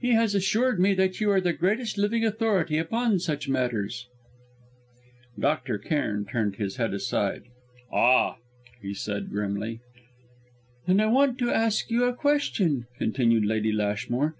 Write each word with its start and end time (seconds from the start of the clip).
"He 0.00 0.12
has 0.12 0.36
assured 0.36 0.78
me 0.78 0.94
that 0.94 1.20
you 1.20 1.28
are 1.32 1.40
the 1.40 1.52
greatest 1.52 1.98
living 1.98 2.24
authority 2.24 2.78
upon 2.78 3.18
such 3.18 3.48
matters." 3.48 4.06
Dr. 5.36 5.76
Cairn 5.76 6.24
turned 6.24 6.54
his 6.54 6.76
head 6.76 6.94
aside. 6.94 7.42
"Ah!" 7.92 8.36
he 8.80 8.94
said 8.94 9.28
grimly. 9.30 9.80
"And 10.86 11.02
I 11.02 11.06
want 11.06 11.36
to 11.38 11.50
ask 11.50 11.90
you 11.90 12.04
a 12.04 12.14
question," 12.14 12.86
continued 12.96 13.44
Lady 13.44 13.72
Lashmore. 13.72 14.36